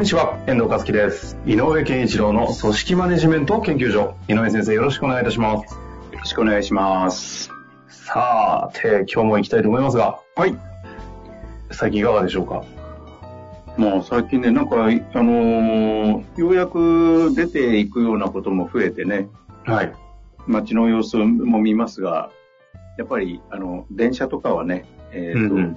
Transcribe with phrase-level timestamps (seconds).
[0.00, 1.36] んにちは、遠藤和樹です。
[1.44, 4.14] 井上健一郎の組織マネジメント研究所。
[4.28, 5.74] 井上先生、よろしくお願いいたします。
[5.74, 7.50] よろしくお願いします。
[7.86, 10.56] さて、今日も行きたいと思いますが、はい。
[11.70, 12.64] 最近いかがでしょうか？
[13.76, 19.28] もう最近ね、なんか、あのーようやく出ていくようなことも増えてね、
[19.66, 19.92] はい。
[20.46, 22.30] 街の様子も見ますが、
[22.96, 25.76] やっぱり、あの、電車とかはね、えっ、と、うんうん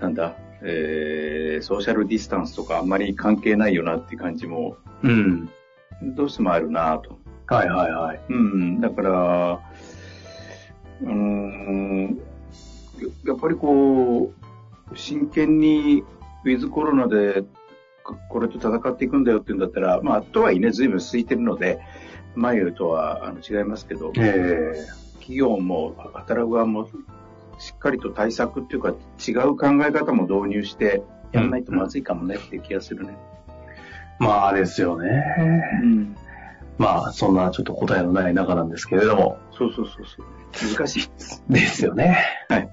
[0.00, 0.36] なんだ、
[0.68, 5.48] えー、ソーシャルディスタンスとかあんまり関係ないよなっていう感じも、うん。
[6.02, 7.18] どうしてもあるなと。
[7.46, 8.20] はいはいはい。
[8.28, 9.60] うん、だから、
[11.02, 12.20] うーん、
[13.24, 14.32] やっぱりこ
[14.92, 16.02] う、真剣に
[16.44, 17.44] ウィズコロナで
[18.02, 21.80] ここれと戦っていくんだよっていうんだったら、まあ、とはいえね、随分空いてるので、
[22.34, 24.74] 前とはあの違いますけど、え
[25.14, 26.88] 企業も働く側も
[27.58, 28.94] しっかりと対策っていうか
[29.26, 33.16] 違う考え方も導入してやらないとまずいかもねっていう気がするね。
[34.20, 35.24] ー、まあですよね。
[35.82, 36.16] うん。
[36.78, 39.38] まあ、そんなちょっと答えのない中なんですけれども。
[39.56, 40.76] そうそうそうそう。
[40.76, 41.42] 難しいです。
[41.48, 42.18] ですよね。
[42.48, 42.68] はい。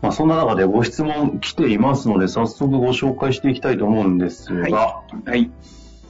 [0.00, 5.50] まあ、そんな中でご質問来ていますので、早速ご紹介していきたいと思うんですが、ははい。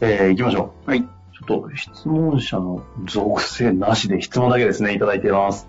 [0.01, 0.91] えー行きましょう。
[0.91, 1.03] はい。
[1.03, 5.69] ちょっと質問者の属性なしで質問だけですね、いただいています。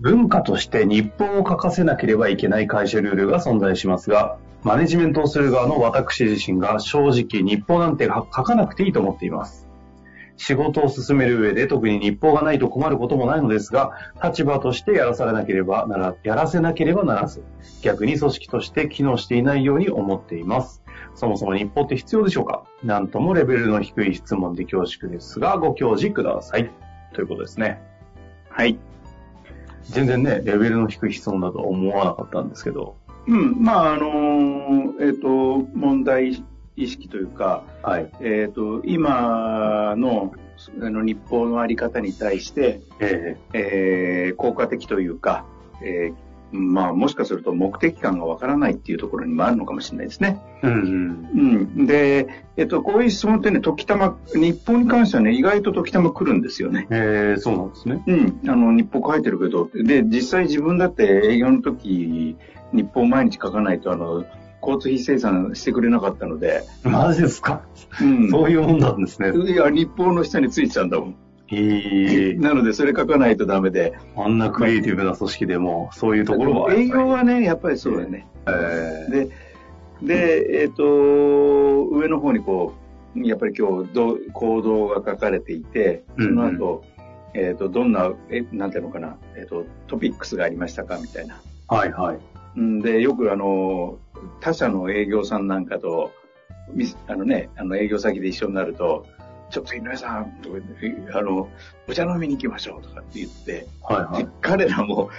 [0.00, 9.66] 文化として日本を欠かせなければいけない会社ルールが存在しますが、マネジメントをする側の私自身が正直日報なんて書かなくていいと思っています。
[10.36, 13.92] 仕事を進める上で特に日報がないと困ることもないのですが、
[14.24, 17.42] 立場としてやらされなければなら、やらせなければならず、
[17.82, 20.82] 逆に組織として機能していないように思っています。
[21.14, 22.64] そもそも日報って必要でしょうか？
[22.82, 26.70] なんともレベルの低い質問で恐縮ですが、ご教示ください。
[27.12, 27.82] ということですね。
[28.48, 28.78] はい。
[29.84, 32.96] 全然ね、レベルの低い質問だとは思わなかったんですけど。
[33.26, 36.44] うん、まあ、あのえっ、と、問題
[36.76, 38.10] 意識というか、はい。
[38.20, 40.32] えっ、と、今の、
[40.80, 45.44] あの、日報のあり方に対して、ええー効果的というか、
[45.82, 50.40] えーまあ、もしかすると目的感がわからないっていうところにもあるのかもしれないですね。
[50.62, 51.28] えうん
[51.76, 51.86] うん。
[51.86, 56.86] で、えっ、と、こういう質問ってね、時たま、日報に関してはね、意外と時たま来るんですよね。
[56.90, 58.02] ええそうなんですね。
[58.06, 62.36] うん、あの、日報書いてるけど、で、実際自分だって営業の時、
[62.72, 64.24] 日報毎日書かないと、あの、
[64.62, 67.62] 交通費生産してくれなかったので、マジですか、
[68.00, 68.30] うん。
[68.30, 69.32] そういうもんなんですね。
[69.50, 71.14] いや、日報の下についてたんだもん。
[71.52, 73.94] ええ なので、それ書かないとダメで。
[74.16, 76.74] あんなクリエイティブな組織でも、そういうところは。
[76.74, 78.26] 営業はね、やっぱりそうだよね。
[78.46, 79.30] ええで、
[80.02, 80.84] で、えっ、と、
[81.86, 82.74] 上の方にこ
[83.16, 86.84] う、やっぱり今日どう、行動が書かれていて、その後、
[87.34, 91.40] えっ、と、どんな、え、なんていうのかな、えっ、と、トピックスがありましたかみたいな。
[91.68, 92.18] はいはい。
[92.56, 93.98] うんで、よくあの、
[94.40, 96.10] 他社の営業さんなんかと、
[96.72, 99.06] みあのね、あの営業先で一緒になると、
[99.50, 100.56] ちょっと井上さん、とか
[101.18, 101.48] あの、
[101.88, 104.30] お茶飲みに行きましょうとかって言って、はいはいで。
[104.40, 105.10] 彼らも、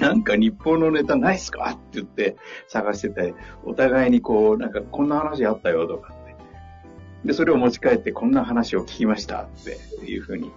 [0.00, 2.36] なんか日本のネタないっすかって言って
[2.68, 6.34] 探してて、お互いにこう、なんかこんな話あったよとかって。
[7.24, 10.52] で、それを持ち帰ってこんな話を聞きましたっていうふうに、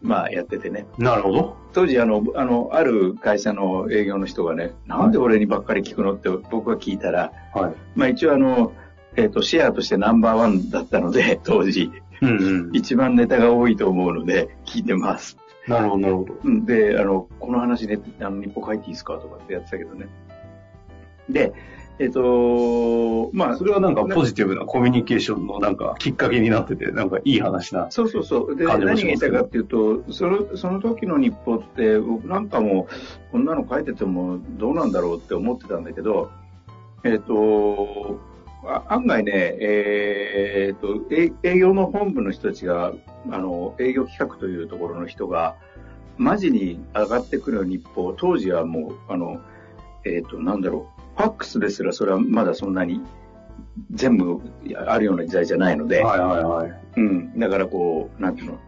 [0.00, 0.86] まあやっててね。
[0.98, 1.56] なるほど。
[1.72, 7.74] 当時あの、あの、ある会社の営業の人がね、なんで俺にばっかり聞くのって僕が聞いたら、はい。
[7.94, 8.72] まあ一応あの、
[9.16, 12.70] えっ、と、シェアとしてナンバーワンだったので、当時、うんうん。
[12.72, 15.36] 一番ネタが多いと思うので、聞いてます。
[15.66, 16.34] なるほど、なるほど。
[16.44, 20.06] うんで、あの、この話ね、あの、日報書いていいですかとかってやってたけどね。
[21.28, 21.52] で、
[21.98, 27.88] えっ、と、まあ、それはなんかポジティブなコミュニケーションのなんかきっかけになってて、なんかいい話な。
[27.90, 28.56] そうそうそう。
[28.56, 32.88] で、感何が言いたいかっていうと、その、その時の日報って、僕なんかも、
[33.30, 36.30] こんなの書いててもどうなんだろうって思ってたんだけど、
[37.04, 38.31] えっ、と、あ
[38.88, 42.92] 案外ね、えっ、と、え営業の本部の人たちが、
[43.30, 45.56] あの、営業企画というところの人が、
[46.16, 49.40] マジに上がってくる日報、当時はもう、あの、
[50.04, 53.02] えっ、と、なんだろう、ファックスですらそれはまだそんなに
[53.90, 54.40] 全部
[54.86, 56.72] あるような時代じゃないので、はいはいはい。
[56.96, 57.38] うん。
[57.38, 58.58] だからこう、なんていうの、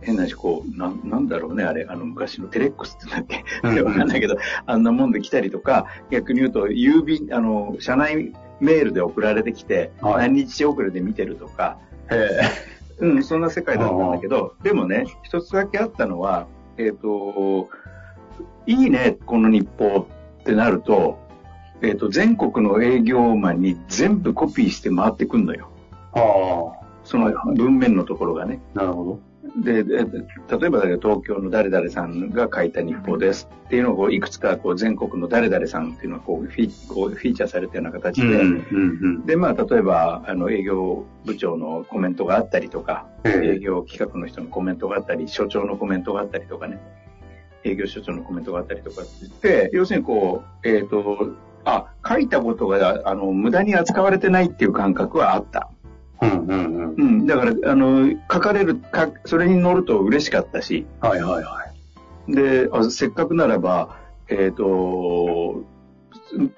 [0.00, 10.28] 変な話、こう、ななんだろうね、あれ、あの、昔のテレックスって言うんだっうんけ わかんないけど、あんなもんで来たりとか、逆に言うと、郵便、あの、社内メールで送られてきて、はい。
[10.28, 11.78] 何日遅れで見てるとか、
[12.10, 12.40] え。
[12.98, 16.46] うん、そんな世界だったんだけど、でもね、一つだけあったのは、
[16.78, 17.68] えっ、と、
[18.66, 20.06] いいね、この日報
[20.40, 21.18] ってなると、
[21.82, 25.68] えっ、と、全国の営業マンに全部コピーして回ってくんのよ。
[26.12, 28.60] ああ、その文面のところがね。
[28.74, 29.20] なるほで、
[29.56, 38.28] で例えば東京の誰々さんが書いた日報ですっていうのをいくつかこう全国の誰々さんっていうのがこうフィこうフィーチャーされたような形ど。
[38.28, 39.26] で、うん。
[39.26, 46.80] で、まあ、例えば、あの、営業部長のコメントがあったりとか、ええ営業企画の人のコメントがあったり、所長のコメントがあったりとかね、
[47.64, 51.34] 営業所長のコメントがあったりとかって言って、要するにこう、えっ、と、
[51.64, 55.70] あ、書いたことが、あの、無駄に扱われてないっていう感覚はあった。
[56.22, 56.94] うんうんうん。
[56.96, 57.26] うん。
[57.26, 61.64] だから、あの、書かれる、かそれに乗ると嬉しかったし、はいはいは
[62.28, 62.34] い。
[62.34, 63.98] で、あせっかくならば、
[64.28, 65.64] えっ、と、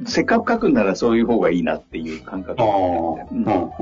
[0.06, 2.68] せっかく書くんならそういう方がいいなっていう感覚ああ、
[3.30, 3.72] うんん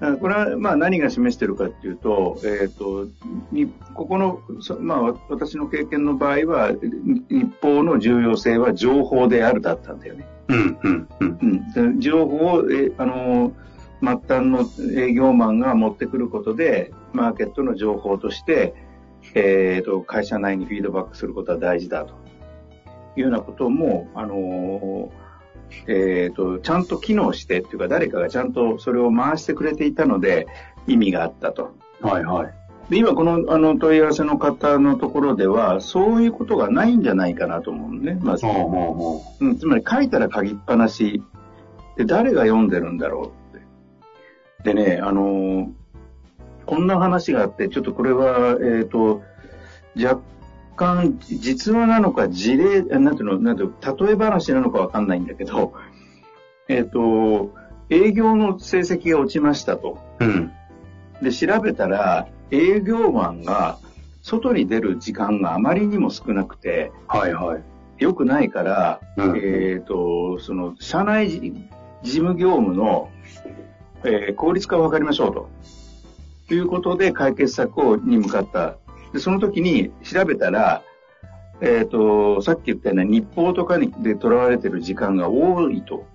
[0.00, 0.18] うん。
[0.18, 3.06] これは、まあ何が示してるかっていうと、えっ、と、
[3.52, 10.26] に、ここの、そまあ私の経験の場合は、に日報の重要性は情報であるだったんだよね。
[10.48, 11.38] うんうんうん。
[11.74, 11.96] うん。
[11.96, 13.52] で情報を、えあの、
[14.02, 14.64] 末端の
[14.98, 18.74] 営業マンが持ってくることで、マーケットの情報として、
[19.34, 22.14] えっ、と、会社内にフィードバックすることは大事だと
[23.16, 25.12] いうようなことも、あの
[25.86, 30.46] えっ、と、ちゃんと機能してっていうか、誰かがちゃんとそれを回してくれていたので、
[30.86, 31.76] 意味があったと。
[32.00, 32.54] はいはい。
[32.90, 38.44] で、今この、あの、問い合わせの方のところでは、そういうことがないんじゃないかなと思うのね、まず。
[38.46, 41.22] ほうん、つまり書いたら書きっぱなし。
[41.96, 43.39] で、誰が読んでるんだろう。
[44.64, 45.80] でね、あのー
[46.70, 49.22] こんな話があって、ちょっとこれは、えっ、と、
[50.00, 50.20] 若
[50.76, 55.74] 干、実話なのか事例、あなんていうの、なんていうの例え話なのかわかんないんだけど、
[56.68, 57.52] えっ、と、
[57.88, 59.98] 営業の成績が落ちましたと。
[60.20, 60.24] う。
[60.24, 60.52] うん。
[61.22, 63.78] で、調べたら、営業マンが
[64.22, 67.62] 外に出る時間があまりにも少なくて、はいはい。
[67.98, 71.52] 良くないから、うんえっ、と、その、社内事
[72.04, 73.10] 事務業務の、
[74.04, 75.48] えー効率化を図りましょうと。
[76.54, 78.76] いうことで解決策をに向かった。
[79.12, 80.82] で、その時に調べたら、
[81.60, 86.06] えっ、と、さっき言ったような日報とかにで囚われてる時間が多いと。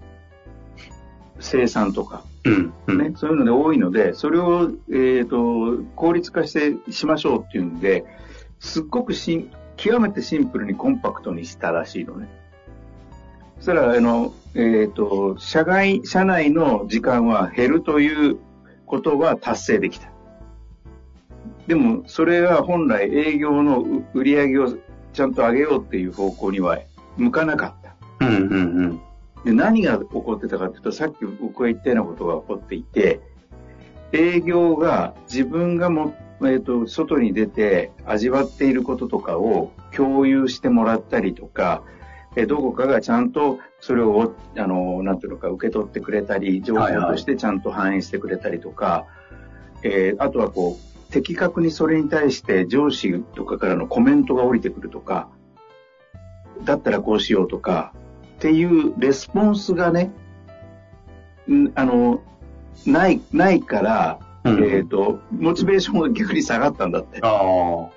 [1.39, 2.23] 生産とか。
[2.45, 2.97] うんうん。
[2.97, 8.05] ね、そういうので多いので、それを、えっ、と、効率化してしましょうっていうんで、
[8.59, 12.29] すっごくしん、極めてシンプルにコンパクトにしたらしいのね。
[13.57, 18.39] そしたら、あの、えっ、と、社外、社内の時間は減るという
[18.85, 20.09] ことは達成できた。
[21.67, 24.73] でも、それは本来営業のう売り上げを
[25.11, 26.79] ちゃんと上げようっていう方向には
[27.17, 27.95] 向かなかった。
[28.25, 28.57] うんうんう
[28.87, 29.01] ん。
[29.43, 33.19] で、何が起こってたかというと、さっき僕が言ったようなことが起こっていて、
[34.13, 36.15] 営業が自分がも、
[36.45, 41.83] えっ、と、外に出て味わっていることとかを共有してもらったりとか、
[42.35, 49.05] えーどこかがちゃんとそれを、あの、なんていうのか、受け取ってくれたり、情報としてちゃんと反映してくれたりとか、
[49.83, 55.29] えーあとはこう、的確にそれに対して上司とかからのコメントが降りてくるとか、
[56.63, 57.93] だったらこうしようとか、
[58.35, 60.11] っていうレスポンスがね、
[61.49, 62.21] んあの、
[62.85, 67.19] ない、ないから、うんえっ、と、モチベーションが逆に下がったんだって。
[67.23, 67.89] ああ。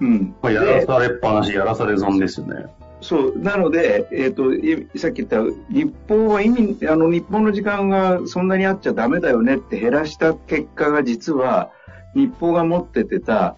[0.00, 0.34] うん。
[0.40, 2.66] まあ、やらされっぱなし、やらされ損ですよね。
[3.00, 3.38] そう。
[3.38, 11.70] なので、えっ、と、いさっき言った、日報は意味、あの、日本の時間がそんなにあっちゃダメだよねって減らした結果が実は、
[12.14, 13.56] 日報が持っててた、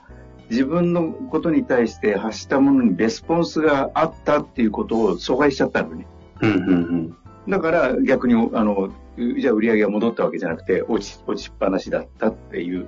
[0.50, 6.06] 自分のことに対して発したものにレスポンスがあったっていうことを阻害しちゃったのね。
[6.42, 7.16] うんうん
[7.48, 12.86] だから逆に、あの、じゃあ売り上げが戻ったわけじゃなくて、落ち、落ちっぱなしだったっていう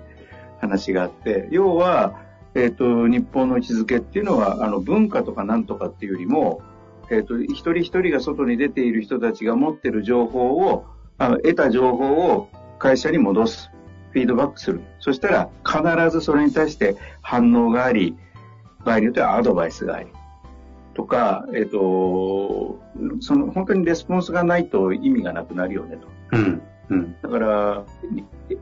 [0.60, 2.14] 話があって、要は、
[2.54, 6.62] えっ、と、日本の位置づけっていうのは、あの、文化とかなんとかっていうよりも、
[7.10, 10.84] えっ、と、一人一人が外に出ている人たちが持ってる情報を、
[11.18, 13.70] あの得た情報を会社に戻す。
[14.12, 14.80] フィードバックする。
[14.98, 18.16] そしたら、必ずそれに対して反応があり、
[18.84, 20.08] 場合によってはアドバイスがあり。
[20.94, 22.80] とか、えっ、と、
[23.20, 26.08] その、本当にレスポンスがないと意味がなくなるよねと。
[26.36, 26.62] うん。
[27.22, 27.84] だから、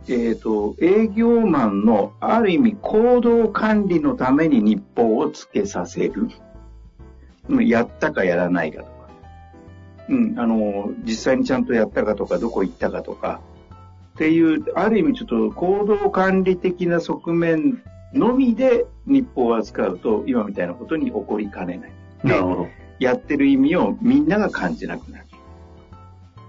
[0.08, 6.28] えっ、と、営業マンのある意味行動管理のために日報をつけさせる。
[7.48, 9.08] うんやったかやらないかとか。
[10.10, 13.40] うん、あの、実際にちゃんとやったかとか、どこ行ったかとか。
[14.14, 17.82] っていう、ある意味ちょっと行動管理的な側面
[18.12, 21.92] のみで日報を扱うと、今みたいなことに起こりかねない。
[22.24, 22.68] なるほど。
[22.98, 25.27] やってる意味をみんなが感じなくなる。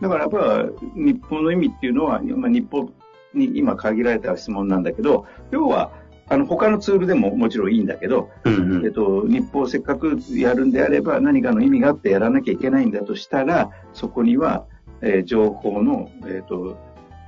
[0.02, 0.66] だからやっぱ
[0.96, 2.94] 日本の意味っていうのは、まあ、日本
[3.34, 5.92] に今限られた質問なんだけど、要は、
[6.30, 14.66] あの、他のツールでももちろんいいんだけど、うんうん、えっと、日報をせっかくやるんであれば何かの意味があってやらなきゃいけないんだとしたら、そこには、
[15.02, 16.78] えー、情報の、えっ、と、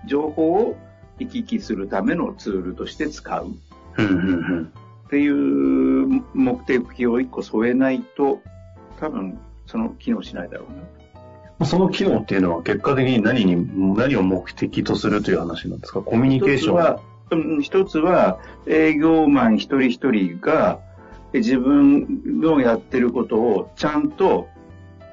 [0.05, 0.77] 情報を
[1.19, 3.47] 行き来するためのツールとして使う。
[5.07, 8.39] っていう目的を一個添えないと、
[8.99, 11.00] 多分、その機能しないだろうな。
[11.65, 16.01] その機能っていうのは結果的に何に、何を目的とするという話なんですか？
[16.01, 16.75] コミュニケーション。
[16.75, 16.99] は、
[17.61, 20.79] 一つは営業マン一人一人が
[21.33, 24.47] 自分のやってることをちゃんと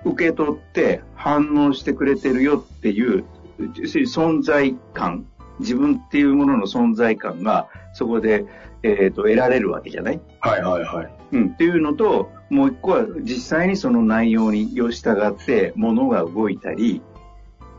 [0.05, 3.25] 受け取って反応してくれてるよっていう
[3.59, 5.27] 存在感、
[5.61, 8.47] 自分っていうものの存在感がそこで、
[8.83, 10.21] えっ、ー、と得られるわけじゃない？
[10.41, 11.18] はいはいはい。
[11.33, 14.91] うん、っていうのと、もう一個は実際にその内容に従
[15.27, 17.03] って物が動いたり、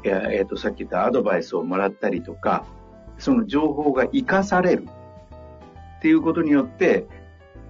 [0.04, 2.66] えっ、ー、と、さっき言ったアドバイスをもらったりとか、
[3.18, 4.88] その情報が活かされる。
[5.98, 7.06] っていうことによって、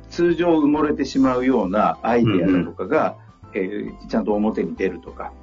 [0.09, 3.17] 通常埋もれてしまうようなアイデアだとかが、
[3.53, 5.33] うんうん、えー、ちゃんと表に出るとか、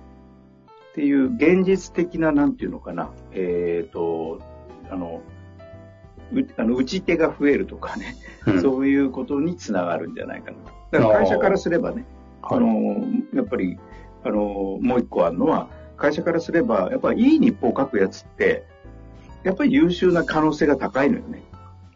[0.91, 4.41] っていう現実的な、なんていうのかな、えっ、ー、と、
[4.91, 5.23] あの、
[6.57, 8.17] あの打ち手が増えるとかね、
[8.47, 10.71] うん、そういうことにつながるんじゃないかなと。
[10.91, 12.05] だから会社からすればね、
[12.43, 13.05] あの、
[13.35, 13.79] やっぱり、
[14.25, 18.65] あの、もう一個あるのは、会社からすれば、やっぱりいい日報を書くやつって、
[19.45, 21.43] やっぱり優秀な可能性が高いのよね。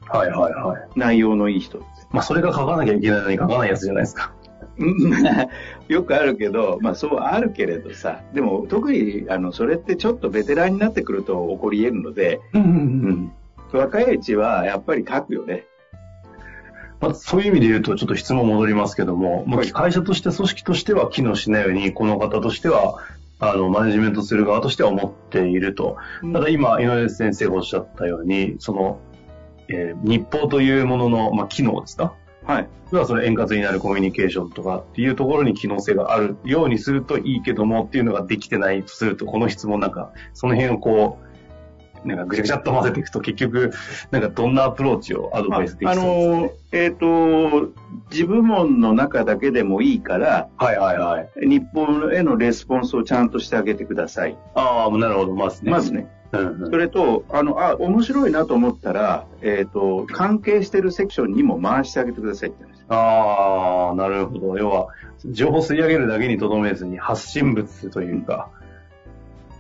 [0.08, 0.88] はいはいはい。
[0.96, 1.87] 内容のいい人って。
[2.10, 4.32] まあそれが書かなきゃいけないのに書かないやつじゃないですか。
[5.88, 13.32] よくあるけど、まあそうあるけれどさ、でも特にあのそれってちょっとベテランになってくると起こり得るので、うんうんうん
[13.78, 15.64] 若いうちはやっぱり書くよね。
[17.00, 22.98] まあ、そういう意味で言うと、ちょっと質問戻りますけども、はい、会社として、組織としては機能しないように、この方としては、
[23.38, 25.96] あの、マネジメントする側としては思っていると。
[26.32, 28.98] ただ今、井上先生がおっしゃったように、その、
[29.68, 32.12] えー、日報というものの、まあ、機能ですか？
[32.44, 32.68] はい。
[32.92, 41.29] はその円滑になるコミュニケーションとかっていうところに機能性があるようにするといいけどもっていうのができてないとすると、この質問なんか、その辺をこう、
[42.04, 43.73] なんかぐちゃぐちゃっと混ぜていくと結局、
[44.11, 47.73] なんかどんなアプローチをアドバイスできそうですか、ね、あの、えっ、ー、と、
[48.11, 51.28] 自部門の中だけでもいいから、はいはいはい。
[51.49, 54.37] 日本へのレスポンスをちゃんとしてあげてください。
[54.54, 55.71] ああ、なるほど、まずね。
[55.71, 56.09] まずね。
[56.33, 62.71] うんうん、それと、あの、あ、面白いなと思ったら、えっ、ー、と、関係してるセクションにも回してあげてくださいって話。
[62.88, 64.57] ああ、なるほど。
[64.57, 64.88] 要は、
[65.26, 68.49] 情報吸い上げるだけにとどめずに発信物というか、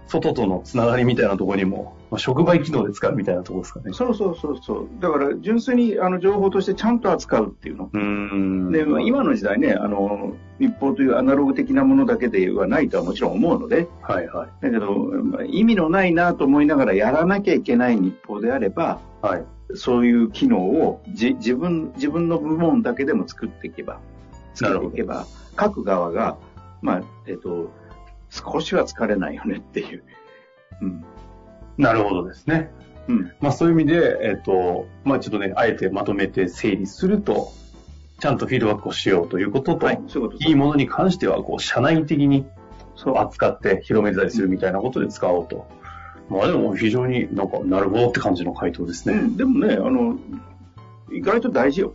[0.06, 3.92] 外とのつながりみたいなところにも、まあ、触媒機能で使うみたいなところですかね。
[3.92, 4.88] そうそうそうそう。
[5.00, 7.90] だから、純粋にあの情報としてちゃんと扱うっていうの。
[7.92, 14.48] うんで、まあ、今の時代ね、あの、日報というアナログ的なものだけではないとはもちろん思うので、はいはい。
[14.60, 19.44] だけど、まあ、意味のないなと思いながらやらなきゃいけない日報であれば、はい。
[19.74, 24.00] そういう機能をじ自分、自分の部門だけでも作っていけば、
[24.54, 26.36] 作っていけば、各側が、
[26.82, 27.70] まあ、えっと、
[28.30, 30.02] 少しは疲れないよねっていう。
[30.82, 31.04] うん。
[31.80, 32.70] なるほどですね。
[33.08, 33.32] うん。
[33.40, 37.52] まあそういう意味で、えっ、ー、と、まあちょっとね、あえてまとめて整理すると、
[38.20, 42.46] ちゃんとフィードバックをしようということと、はい、そういいものに関しては、こう、社内的に
[43.16, 45.66] 扱って広めたりするみたいなことで使おうと。
[46.28, 49.14] まあでも非常になんか、なるほどって感じの回答ですね。
[49.14, 50.18] うん、でもね、あの、
[51.10, 51.94] 意外と大事よ。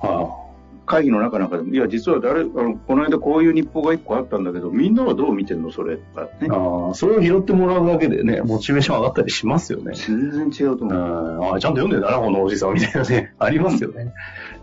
[0.00, 0.47] はあ
[0.88, 5.70] 会議の中なんかでも、いや、実は誰、あの、この間こういう日報が一個あったんだけど、みんなはどう見てんの？
[5.70, 6.48] それとかね。
[6.50, 9.92] ああ、それを拾ってもらうだけでね、モチベーション上がったりしますよね。
[9.94, 11.44] 全然違うと思う。
[11.44, 14.12] ああ、ちゃんと読んでんだな、このおじさんみたいなね、 ありますよね。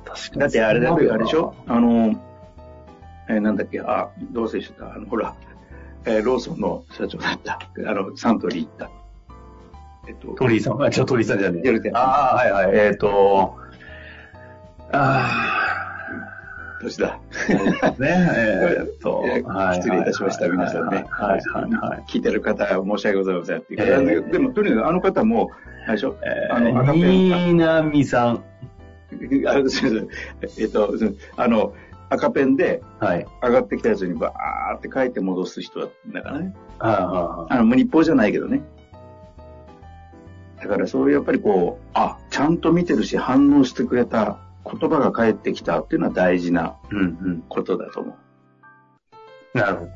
[0.04, 0.40] 確かに。
[0.42, 1.54] だってあれだってあれでしょ？
[1.68, 2.20] あの、
[3.30, 5.36] えー、なんだっけ、あ、どうせしてた、あの、ほら、
[6.06, 7.60] えー、ローソンの社長だった。
[7.88, 8.90] あの、サントリー行った。
[10.08, 10.28] えっと。
[10.34, 11.92] トリーさん、あ、ちょ、トリーさんじゃねえ。
[11.94, 13.56] ああ、はいはい、えっ、ー、と、
[14.92, 15.30] あ
[15.62, 15.65] あ、
[16.86, 17.20] 年だ。
[18.00, 19.24] ね、えー、っと、
[19.76, 21.06] 失礼いたしました、皆さんね。
[21.10, 22.04] はい、はい、はい。
[22.08, 25.52] 聞いてる方、申し訳ございませんっていう、えー、でも、とにかくあの方も、
[25.86, 27.02] あれでしょ、えー、あの、赤ペン。
[27.02, 28.44] 新波さん。
[29.14, 30.08] あすみません。
[30.60, 30.94] えっと、
[31.38, 31.74] あの、
[32.10, 36.54] 赤ペンで、上がってきたやつにバーって書いて戻す人だからね。
[36.80, 38.62] ああの、日報じゃないけどね。
[40.62, 46.78] だからそういうやっぱりこう、あ、ちゃんと見てるし反応してくれた言葉が返ってきたっていうのは大事な
[47.50, 48.16] ことだと思う。
[49.54, 49.92] うんうん、なるほど。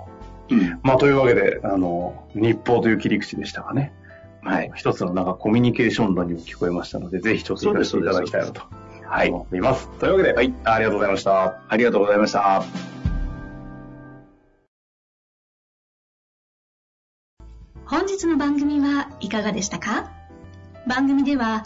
[0.52, 3.94] うん、まあ、というわけで、あの、日報という切り口でしたかね。
[4.42, 4.72] はい。
[4.76, 8.62] 一つのなんかコミュニケーション論にも聞こえましたので、ぜひちょっと行かせていただきたいなと
[9.06, 9.90] はい、思います。
[10.00, 11.62] というわけで、はい、ありがとうございました。
[11.68, 12.64] ありがとうございました。
[17.86, 20.12] 本日の番組はいかがでしたか？
[20.88, 21.66] 番組では